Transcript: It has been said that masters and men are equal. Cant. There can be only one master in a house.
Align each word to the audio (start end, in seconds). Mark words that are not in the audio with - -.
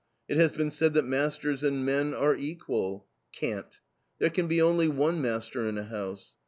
It 0.27 0.37
has 0.37 0.51
been 0.51 0.71
said 0.71 0.95
that 0.95 1.05
masters 1.05 1.61
and 1.63 1.85
men 1.85 2.15
are 2.15 2.35
equal. 2.35 3.05
Cant. 3.31 3.77
There 4.17 4.31
can 4.31 4.47
be 4.47 4.59
only 4.59 4.87
one 4.87 5.21
master 5.21 5.67
in 5.69 5.77
a 5.77 5.83
house. 5.83 6.33